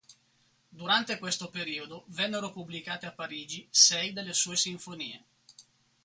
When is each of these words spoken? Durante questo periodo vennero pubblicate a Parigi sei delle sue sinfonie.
Durante 0.71 1.19
questo 1.19 1.49
periodo 1.51 2.05
vennero 2.07 2.49
pubblicate 2.49 3.05
a 3.05 3.11
Parigi 3.11 3.67
sei 3.69 4.13
delle 4.13 4.33
sue 4.33 4.57
sinfonie. 4.57 5.23